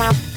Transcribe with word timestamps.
Bye. 0.00 0.29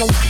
Thank 0.00 0.29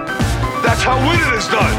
That's 0.61 0.83
how 0.85 0.97
winning 1.01 1.33
is 1.33 1.47
done. 1.49 1.73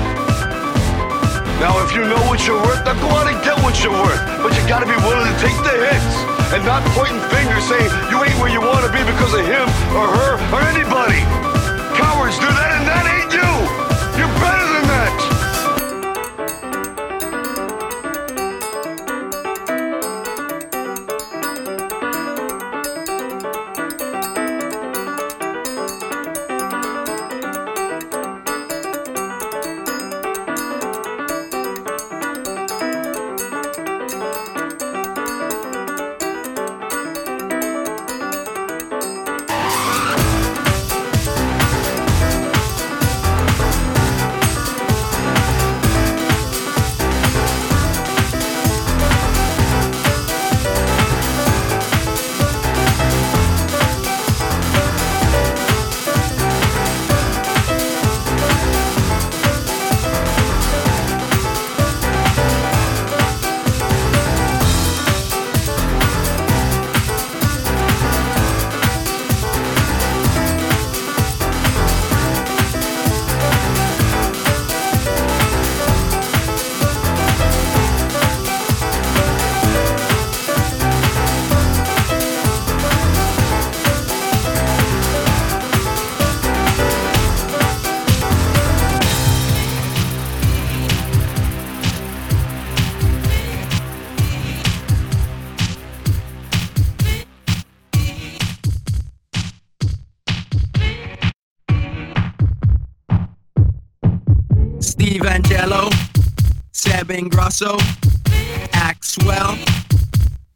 Now, 1.62 1.78
if 1.86 1.94
you 1.94 2.02
know 2.02 2.18
what 2.26 2.42
you're 2.46 2.58
worth, 2.58 2.82
then 2.84 2.98
go 2.98 3.06
out 3.14 3.30
and 3.30 3.38
get 3.46 3.54
what 3.62 3.78
you're 3.78 3.94
worth. 3.94 4.18
But 4.42 4.50
you 4.58 4.62
gotta 4.66 4.86
be 4.86 4.98
willing 5.06 5.30
to 5.30 5.36
take 5.38 5.54
the 5.62 5.70
hits 5.70 6.16
and 6.50 6.66
not 6.66 6.82
pointing 6.90 7.22
fingers 7.30 7.62
saying 7.70 7.90
you 8.10 8.18
ain't 8.18 8.34
where 8.42 8.50
you 8.50 8.60
wanna 8.60 8.90
be 8.90 8.98
because 9.06 9.32
of 9.38 9.46
him 9.46 9.66
or 9.94 10.10
her 10.10 10.32
or 10.50 10.60
anybody. 10.74 11.22
Cowards 11.94 12.34
do 12.42 12.50
that 12.50 12.70
and 12.82 12.84
that 12.90 13.04
ain't 13.06 13.21
Ingrosso, 107.52 107.76
Axwell, 108.72 109.58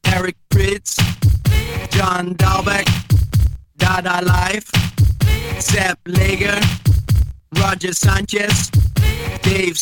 Eric 0.05 0.37
Prydz, 0.49 0.97
John 1.91 2.35
Dahlbäck, 2.37 2.87
Dada 3.77 4.21
Life, 4.23 4.71
Sepp 5.59 5.99
Lager, 6.07 6.59
Roger 7.59 7.93
Sanchez, 7.93 8.71
Dave 9.43 9.77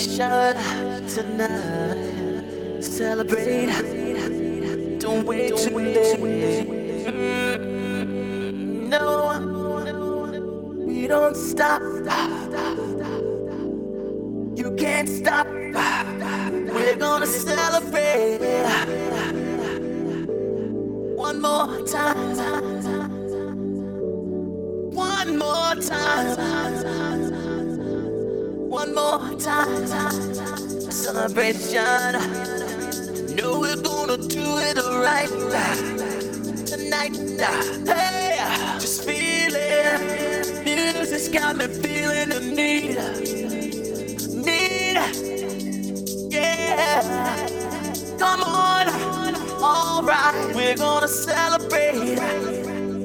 show. 0.00 0.39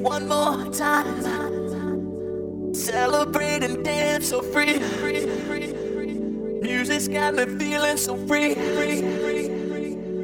One 0.06 0.28
more 0.28 0.70
time. 0.72 1.24
Celebrate 2.72 3.64
and 3.64 3.84
dance 3.84 4.28
so 4.28 4.40
free 4.40 4.78
music's 6.62 7.08
got 7.08 7.34
me 7.34 7.44
feeling 7.58 7.96
so 7.96 8.16
free. 8.28 8.54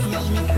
update 0.01 0.43
it, 0.43 0.48